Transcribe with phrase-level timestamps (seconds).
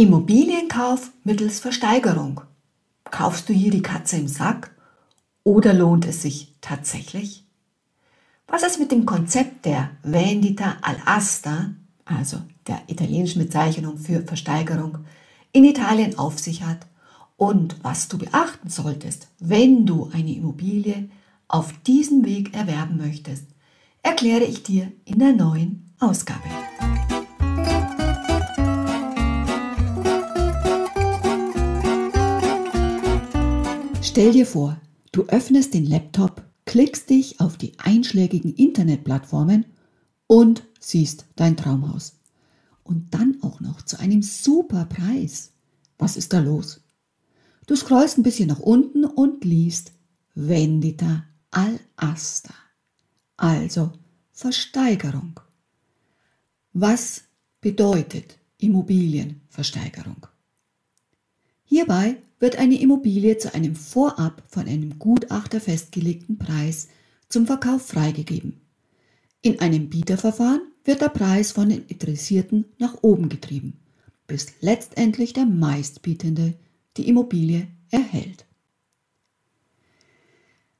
[0.00, 2.42] Immobilienkauf mittels Versteigerung.
[3.10, 4.70] Kaufst du hier die Katze im Sack
[5.42, 7.44] oder lohnt es sich tatsächlich?
[8.46, 11.74] Was es mit dem Konzept der Vendita all'asta,
[12.04, 12.36] also
[12.68, 14.98] der italienischen Bezeichnung für Versteigerung,
[15.50, 16.86] in Italien auf sich hat
[17.36, 21.08] und was du beachten solltest, wenn du eine Immobilie
[21.48, 23.46] auf diesem Weg erwerben möchtest,
[24.04, 26.48] erkläre ich dir in der neuen Ausgabe.
[34.18, 34.80] Stell dir vor,
[35.12, 39.64] du öffnest den Laptop, klickst dich auf die einschlägigen Internetplattformen
[40.26, 42.16] und siehst dein Traumhaus.
[42.82, 45.52] Und dann auch noch zu einem super Preis.
[45.98, 46.80] Was ist da los?
[47.68, 49.92] Du scrollst ein bisschen nach unten und liest
[50.34, 51.22] Vendita
[51.52, 52.54] al asta.
[53.36, 53.92] Also
[54.32, 55.38] Versteigerung.
[56.72, 57.22] Was
[57.60, 60.26] bedeutet Immobilienversteigerung?
[61.62, 66.88] Hierbei wird eine Immobilie zu einem vorab von einem Gutachter festgelegten Preis
[67.28, 68.60] zum Verkauf freigegeben.
[69.42, 73.78] In einem Bieterverfahren wird der Preis von den Interessierten nach oben getrieben,
[74.26, 76.54] bis letztendlich der meistbietende
[76.96, 78.46] die Immobilie erhält.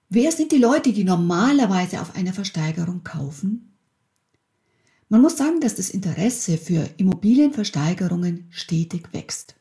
[0.09, 3.77] Wer sind die Leute, die normalerweise auf einer Versteigerung kaufen?
[5.11, 9.58] Man muss sagen, dass das Interesse für Immobilienversteigerungen stetig wächst.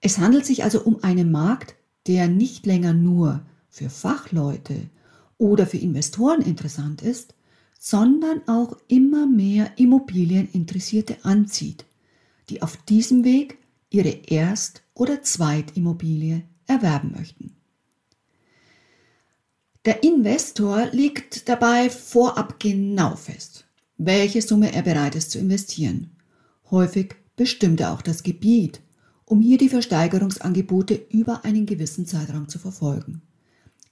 [0.00, 1.74] Es handelt sich also um einen Markt,
[2.06, 4.88] der nicht länger nur für Fachleute
[5.36, 7.34] oder für Investoren interessant ist,
[7.78, 11.84] sondern auch immer mehr Immobilieninteressierte anzieht,
[12.48, 13.58] die auf diesem Weg
[13.90, 17.54] ihre Erst- oder Zweitimmobilie erwerben möchten.
[19.84, 23.64] Der Investor legt dabei vorab genau fest,
[23.96, 26.10] welche Summe er bereit ist zu investieren.
[26.70, 28.80] Häufig bestimmt er auch das Gebiet,
[29.28, 33.20] um hier die Versteigerungsangebote über einen gewissen Zeitraum zu verfolgen.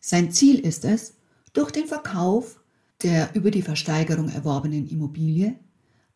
[0.01, 1.15] Sein Ziel ist es,
[1.53, 2.61] durch den Verkauf
[3.03, 5.59] der über die Versteigerung erworbenen Immobilie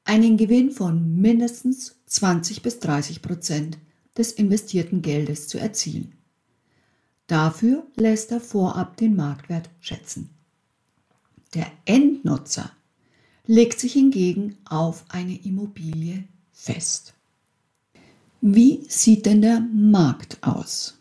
[0.05, 3.79] einen Gewinn von mindestens 20 bis 30 Prozent
[4.17, 6.15] des investierten Geldes zu erzielen.
[7.27, 10.31] Dafür lässt er vorab den Marktwert schätzen.
[11.55, 12.73] Der Endnutzer
[13.47, 17.15] legt sich hingegen auf eine Immobilie fest.
[18.43, 20.99] Wie sieht denn der Markt aus?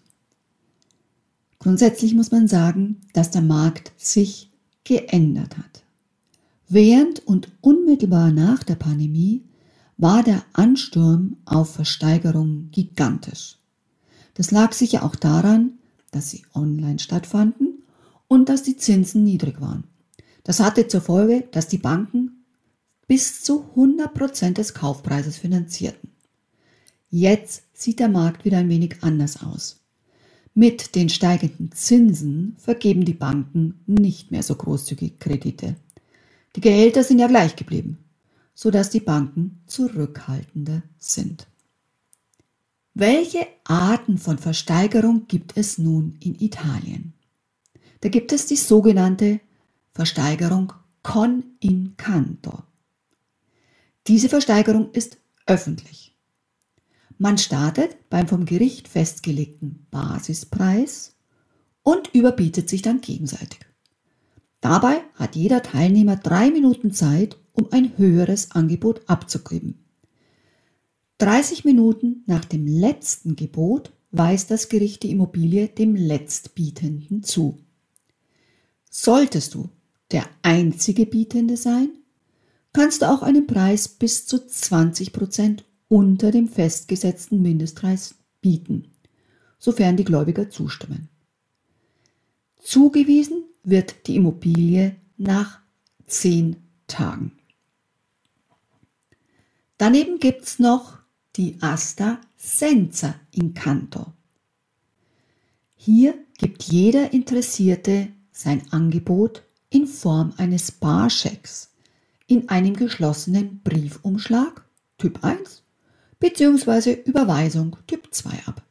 [1.57, 4.51] Grundsätzlich muss man sagen, dass der Markt sich
[4.83, 5.83] geändert hat.
[6.67, 9.43] Während und unmittelbar nach der Pandemie
[9.95, 13.57] war der Ansturm auf Versteigerungen gigantisch.
[14.33, 15.79] Das lag sicher auch daran,
[16.11, 17.83] dass sie online stattfanden
[18.27, 19.85] und dass die Zinsen niedrig waren.
[20.43, 22.45] Das hatte zur Folge, dass die Banken
[23.07, 26.08] bis zu 100 Prozent des Kaufpreises finanzierten.
[27.09, 29.79] Jetzt sieht der Markt wieder ein wenig anders aus.
[30.53, 35.75] Mit den steigenden Zinsen vergeben die Banken nicht mehr so großzügig Kredite.
[36.55, 37.97] Die Gehälter sind ja gleich geblieben,
[38.53, 41.47] sodass die Banken zurückhaltender sind.
[42.93, 47.13] Welche Arten von Versteigerung gibt es nun in Italien?
[48.01, 49.39] Da gibt es die sogenannte
[49.93, 52.63] Versteigerung con incanto.
[54.07, 56.08] Diese Versteigerung ist öffentlich.
[57.21, 61.17] Man startet beim vom Gericht festgelegten Basispreis
[61.83, 63.59] und überbietet sich dann gegenseitig.
[64.61, 69.83] Dabei hat jeder Teilnehmer drei Minuten Zeit, um ein höheres Angebot abzugeben.
[71.17, 77.57] 30 Minuten nach dem letzten Gebot weist das Gericht die Immobilie dem Letztbietenden zu.
[78.89, 79.69] Solltest du
[80.13, 81.89] der einzige Bietende sein,
[82.71, 88.91] kannst du auch einen Preis bis zu 20 Prozent unter dem festgesetzten Mindestpreis bieten,
[89.57, 91.09] sofern die Gläubiger zustimmen.
[92.61, 95.59] Zugewiesen wird die Immobilie nach
[96.05, 96.55] zehn
[96.87, 97.33] Tagen.
[99.77, 100.97] Daneben gibt es noch
[101.35, 104.13] die Asta senza incanto.
[105.75, 111.71] Hier gibt jeder Interessierte sein Angebot in Form eines Barschecks
[112.27, 114.65] in einem geschlossenen Briefumschlag
[114.97, 115.63] Typ 1
[116.19, 117.01] bzw.
[117.05, 118.63] Überweisung Typ 2 ab.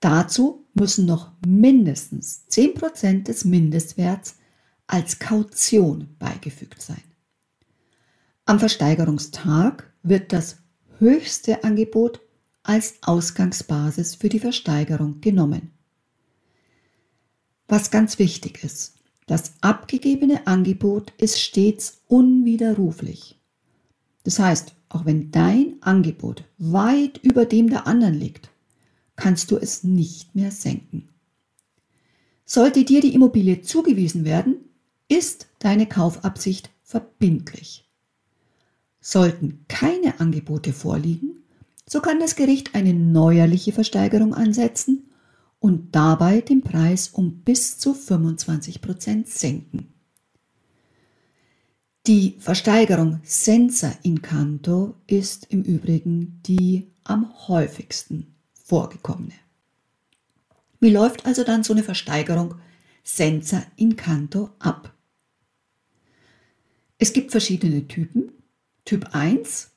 [0.00, 4.36] Dazu müssen noch mindestens 10% des Mindestwerts
[4.86, 7.02] als Kaution beigefügt sein.
[8.46, 10.58] Am Versteigerungstag wird das
[10.98, 12.20] höchste Angebot
[12.62, 15.72] als Ausgangsbasis für die Versteigerung genommen.
[17.66, 18.94] Was ganz wichtig ist,
[19.26, 23.38] das abgegebene Angebot ist stets unwiderruflich.
[24.24, 28.50] Das heißt, auch wenn dein Angebot weit über dem der anderen liegt,
[29.16, 31.08] kannst du es nicht mehr senken.
[32.44, 34.56] Sollte dir die Immobilie zugewiesen werden,
[35.08, 37.86] ist deine Kaufabsicht verbindlich.
[39.00, 41.42] Sollten keine Angebote vorliegen,
[41.86, 45.10] so kann das Gericht eine neuerliche Versteigerung ansetzen
[45.60, 49.92] und dabei den Preis um bis zu 25 Prozent senken.
[52.08, 59.34] Die Versteigerung senza in canto ist im Übrigen die am häufigsten vorgekommene.
[60.80, 62.54] Wie läuft also dann so eine Versteigerung
[63.04, 64.94] senza in canto ab?
[66.96, 68.32] Es gibt verschiedene Typen.
[68.86, 69.72] Typ 1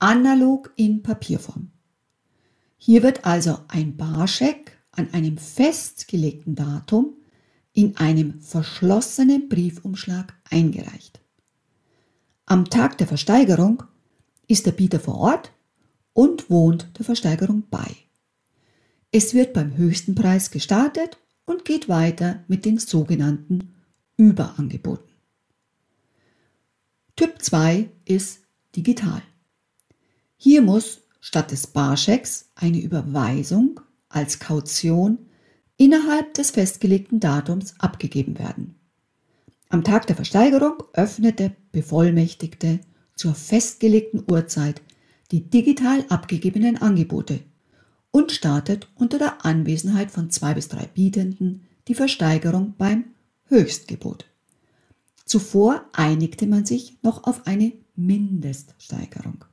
[0.00, 1.70] analog in Papierform.
[2.76, 7.14] Hier wird also ein Barscheck an einem festgelegten Datum
[7.72, 11.19] in einem verschlossenen Briefumschlag eingereicht.
[12.50, 13.84] Am Tag der Versteigerung
[14.48, 15.52] ist der Bieter vor Ort
[16.12, 17.94] und wohnt der Versteigerung bei.
[19.12, 23.76] Es wird beim höchsten Preis gestartet und geht weiter mit den sogenannten
[24.16, 25.14] Überangeboten.
[27.14, 28.40] Typ 2 ist
[28.74, 29.22] digital.
[30.36, 35.18] Hier muss statt des Barschecks eine Überweisung als Kaution
[35.76, 38.79] innerhalb des festgelegten Datums abgegeben werden.
[39.72, 42.80] Am Tag der Versteigerung öffnet der Bevollmächtigte
[43.14, 44.82] zur festgelegten Uhrzeit
[45.30, 47.38] die digital abgegebenen Angebote
[48.10, 53.04] und startet unter der Anwesenheit von zwei bis drei Bietenden die Versteigerung beim
[53.44, 54.24] Höchstgebot.
[55.24, 59.44] Zuvor einigte man sich noch auf eine Mindeststeigerung.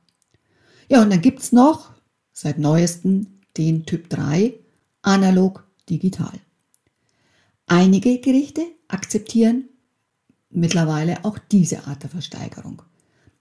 [0.89, 1.91] Ja, und dann gibt es noch
[2.33, 4.55] seit neuestem den Typ 3,
[5.03, 6.39] analog digital.
[7.67, 9.69] Einige Gerichte akzeptieren
[10.49, 12.81] mittlerweile auch diese Art der Versteigerung.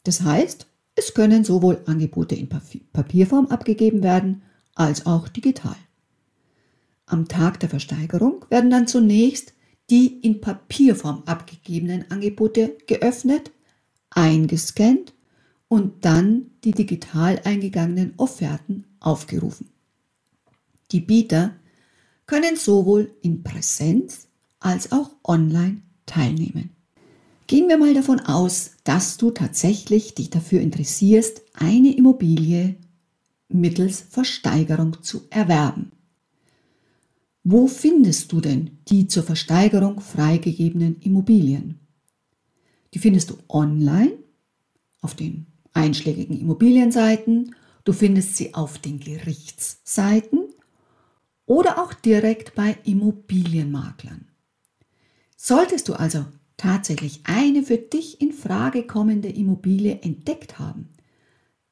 [0.05, 4.43] Das heißt, es können sowohl Angebote in Papierform abgegeben werden,
[4.75, 5.77] als auch digital.
[7.07, 9.55] Am Tag der Versteigerung werden dann zunächst
[9.91, 13.53] die in Papierform abgegebenen Angebote geöffnet,
[14.11, 15.15] eingescannt
[15.69, 19.71] und dann die digital eingegangenen Offerten aufgerufen.
[20.93, 21.55] Die Bieter
[22.27, 24.29] können sowohl in Präsenz
[24.59, 26.76] als auch online teilnehmen.
[27.47, 32.77] Gehen wir mal davon aus, dass du tatsächlich dich dafür interessierst, eine Immobilie
[33.49, 35.93] mittels Versteigerung zu erwerben.
[37.45, 41.79] Wo findest du denn die zur Versteigerung freigegebenen Immobilien?
[42.93, 44.19] Die findest du online
[45.01, 47.55] auf den einschlägigen Immobilienseiten,
[47.85, 50.41] du findest sie auf den Gerichtsseiten
[51.45, 54.27] oder auch direkt bei Immobilienmaklern.
[55.37, 56.25] Solltest du also
[56.57, 60.89] tatsächlich eine für dich in Frage kommende Immobilie entdeckt haben,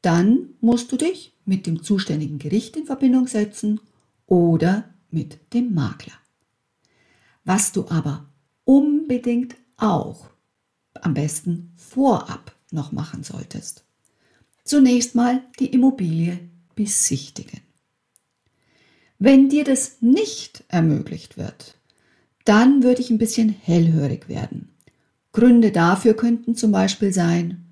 [0.02, 3.80] dann musst du dich mit dem zuständigen Gericht in Verbindung setzen
[4.26, 6.14] oder mit dem Makler.
[7.44, 8.28] Was du aber
[8.64, 10.30] unbedingt auch
[10.94, 13.84] am besten vorab noch machen solltest.
[14.64, 16.38] Zunächst mal die Immobilie
[16.74, 17.60] besichtigen.
[19.18, 21.78] Wenn dir das nicht ermöglicht wird,
[22.44, 24.73] dann würde ich ein bisschen hellhörig werden.
[25.34, 27.66] Gründe dafür könnten zum Beispiel sein,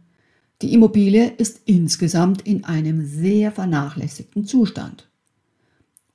[0.62, 5.09] die Immobilie ist insgesamt in einem sehr vernachlässigten Zustand.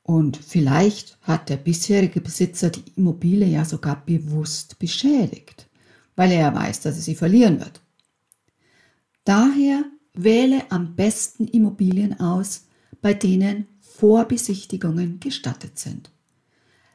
[0.03, 5.69] Und vielleicht hat der bisherige Besitzer die Immobilie ja sogar bewusst beschädigt,
[6.17, 7.81] weil er weiß, dass er sie verlieren wird.
[9.23, 12.67] Daher wähle am besten Immobilien aus,
[13.01, 16.11] bei denen Vorbesichtigungen gestattet sind.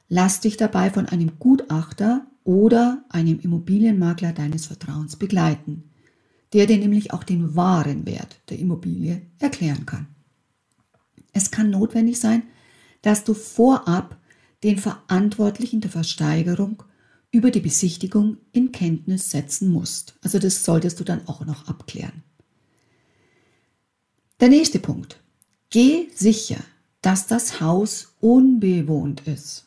[0.08, 5.90] Lass dich dabei von einem Gutachter oder einem Immobilienmakler deines Vertrauens begleiten,
[6.52, 10.06] der dir nämlich auch den wahren Wert der Immobilie erklären kann.
[11.32, 12.42] Es kann notwendig sein,
[13.00, 14.18] dass du vorab
[14.62, 16.82] den Verantwortlichen der Versteigerung
[17.30, 20.14] über die Besichtigung in Kenntnis setzen musst.
[20.22, 22.22] Also das solltest du dann auch noch abklären.
[24.40, 25.20] Der nächste Punkt.
[25.70, 26.58] Geh sicher,
[27.00, 29.66] dass das Haus unbewohnt ist.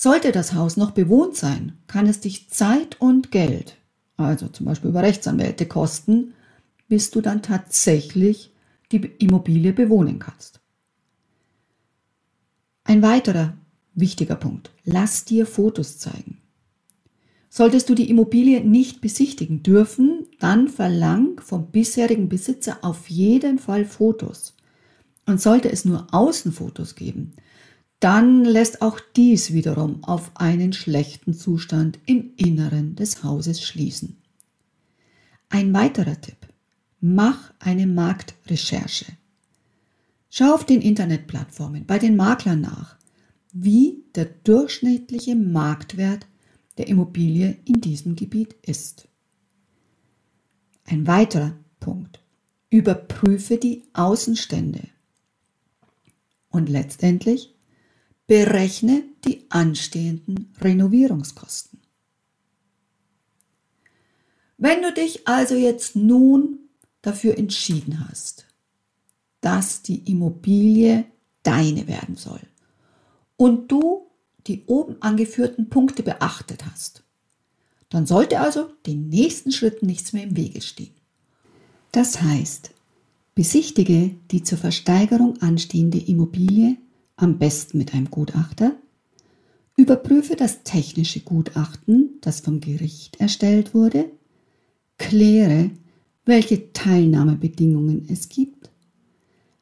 [0.00, 3.78] Sollte das Haus noch bewohnt sein, kann es dich Zeit und Geld,
[4.16, 6.34] also zum Beispiel über Rechtsanwälte, kosten,
[6.86, 8.54] bis du dann tatsächlich
[8.92, 10.60] die Immobilie bewohnen kannst.
[12.84, 13.54] Ein weiterer
[13.94, 14.70] wichtiger Punkt.
[14.84, 16.38] Lass dir Fotos zeigen.
[17.48, 23.84] Solltest du die Immobilie nicht besichtigen dürfen, dann verlang vom bisherigen Besitzer auf jeden Fall
[23.84, 24.54] Fotos.
[25.26, 27.32] Und sollte es nur Außenfotos geben,
[28.00, 34.16] dann lässt auch dies wiederum auf einen schlechten Zustand im Inneren des Hauses schließen.
[35.48, 36.36] Ein weiterer Tipp.
[37.00, 39.06] Mach eine Marktrecherche.
[40.30, 42.96] Schau auf den Internetplattformen bei den Maklern nach,
[43.52, 46.26] wie der durchschnittliche Marktwert
[46.76, 49.08] der Immobilie in diesem Gebiet ist.
[50.84, 52.20] Ein weiterer Punkt.
[52.70, 54.82] Überprüfe die Außenstände.
[56.50, 57.54] Und letztendlich
[58.28, 61.80] berechne die anstehenden Renovierungskosten.
[64.58, 66.58] Wenn du dich also jetzt nun
[67.02, 68.46] dafür entschieden hast,
[69.40, 71.06] dass die Immobilie
[71.42, 72.40] deine werden soll
[73.36, 74.10] und du
[74.46, 77.02] die oben angeführten Punkte beachtet hast,
[77.88, 80.94] dann sollte also den nächsten Schritten nichts mehr im Wege stehen.
[81.92, 82.72] Das heißt,
[83.34, 86.76] besichtige die zur Versteigerung anstehende Immobilie
[87.18, 88.76] am besten mit einem Gutachter,
[89.76, 94.10] überprüfe das technische Gutachten, das vom Gericht erstellt wurde,
[94.98, 95.70] kläre,
[96.24, 98.70] welche Teilnahmebedingungen es gibt,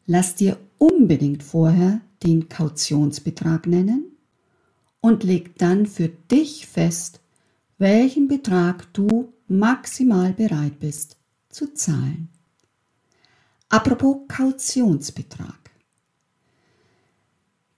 [0.06, 4.04] lass dir unbedingt vorher den Kautionsbetrag nennen
[5.00, 7.20] und leg dann für dich fest,
[7.78, 11.16] welchen Betrag du maximal bereit bist
[11.48, 12.28] zu zahlen.
[13.68, 15.65] Apropos Kautionsbetrag.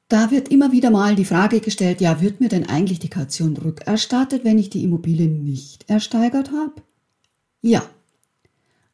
[0.08, 3.56] Da wird immer wieder mal die Frage gestellt, ja, wird mir denn eigentlich die Kaution
[3.56, 6.82] rückerstattet, wenn ich die Immobilie nicht ersteigert habe?
[7.60, 7.88] Ja.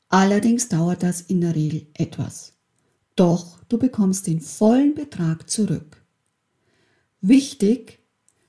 [0.09, 2.53] Allerdings dauert das in der Regel etwas.
[3.15, 6.03] Doch du bekommst den vollen Betrag zurück.
[7.21, 8.01] Wichtig,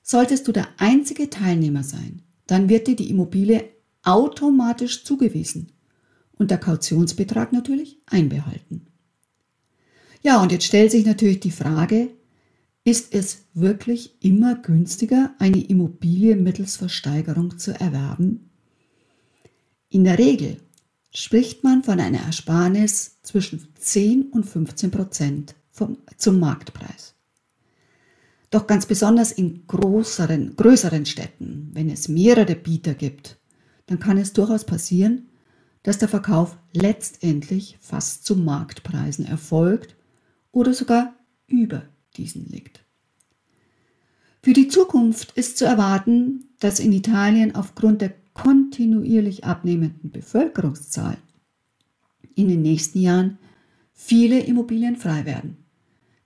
[0.02, 3.64] solltest du der einzige Teilnehmer sein, dann wird dir die Immobilie
[4.02, 5.72] automatisch zugewiesen
[6.36, 8.86] und der Kautionsbetrag natürlich einbehalten.
[10.22, 12.10] Ja, und jetzt stellt sich natürlich die Frage,
[12.86, 18.48] ist es wirklich immer günstiger, eine Immobilie mittels Versteigerung zu erwerben?
[19.88, 20.58] In der Regel
[21.12, 27.16] spricht man von einer Ersparnis zwischen 10 und 15 Prozent vom, zum Marktpreis.
[28.50, 33.36] Doch ganz besonders in größeren, größeren Städten, wenn es mehrere Bieter gibt,
[33.86, 35.28] dann kann es durchaus passieren,
[35.82, 39.96] dass der Verkauf letztendlich fast zu Marktpreisen erfolgt
[40.52, 41.16] oder sogar
[41.48, 41.82] über
[42.16, 42.84] diesen liegt.
[44.42, 51.16] Für die Zukunft ist zu erwarten, dass in Italien aufgrund der kontinuierlich abnehmenden Bevölkerungszahl
[52.34, 53.38] in den nächsten Jahren
[53.92, 55.56] viele Immobilien frei werden,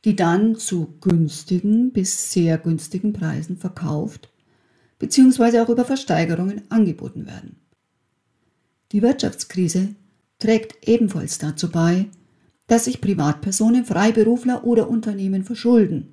[0.04, 4.28] die dann zu günstigen bis sehr günstigen Preisen verkauft
[4.99, 5.61] bzw.
[5.61, 7.56] auch über Versteigerungen angeboten werden.
[8.92, 9.94] Die Wirtschaftskrise
[10.38, 12.06] trägt ebenfalls dazu bei,
[12.70, 16.12] dass sich Privatpersonen, Freiberufler oder Unternehmen verschulden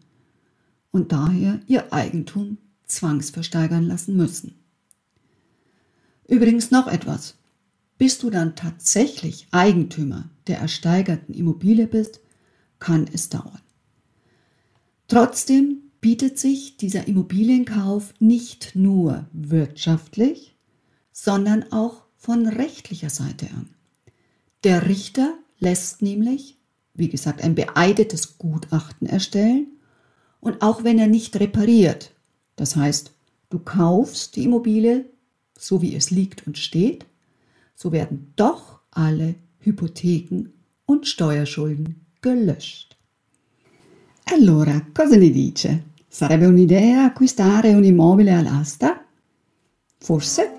[0.89, 4.55] und daher ihr Eigentum zwangsversteigern lassen müssen.
[6.27, 7.35] Übrigens noch etwas.
[7.99, 12.21] Bis du dann tatsächlich Eigentümer der ersteigerten Immobilie bist,
[12.79, 13.61] kann es dauern.
[15.07, 20.57] Trotzdem bietet sich dieser Immobilienkauf nicht nur wirtschaftlich,
[21.11, 23.69] sondern auch von rechtlicher Seite an.
[24.63, 26.57] Der Richter lässt nämlich,
[26.93, 29.67] wie gesagt, ein beeidetes Gutachten erstellen
[30.39, 32.11] und auch wenn er nicht repariert,
[32.55, 33.11] das heißt,
[33.49, 35.05] du kaufst die Immobilie
[35.57, 37.05] so wie es liegt und steht,
[37.75, 40.49] so werden doch alle Hypotheken
[40.85, 42.97] und Steuerschulden gelöscht.
[44.25, 45.83] Allora, cosa ne dice?
[46.09, 48.99] Sarebbe un'idea acquistare un immobile all'asta?
[49.99, 50.56] Forse